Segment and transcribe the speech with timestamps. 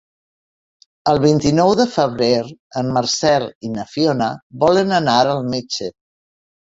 [1.11, 2.31] El vint-i-nou de febrer
[2.83, 4.31] en Marcel i na Fiona
[4.65, 5.91] volen anar al metge.